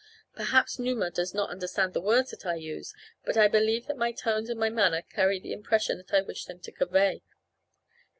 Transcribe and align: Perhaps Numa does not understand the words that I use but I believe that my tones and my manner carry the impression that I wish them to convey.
Perhaps 0.33 0.79
Numa 0.79 1.11
does 1.11 1.31
not 1.35 1.51
understand 1.51 1.93
the 1.93 2.01
words 2.01 2.31
that 2.31 2.43
I 2.43 2.55
use 2.55 2.91
but 3.23 3.37
I 3.37 3.47
believe 3.47 3.85
that 3.85 3.97
my 3.99 4.11
tones 4.11 4.49
and 4.49 4.59
my 4.59 4.71
manner 4.71 5.03
carry 5.03 5.39
the 5.39 5.53
impression 5.53 5.97
that 5.99 6.11
I 6.11 6.21
wish 6.23 6.45
them 6.45 6.59
to 6.61 6.71
convey. 6.71 7.21